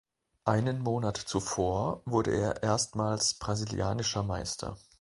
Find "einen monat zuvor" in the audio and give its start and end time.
0.45-2.01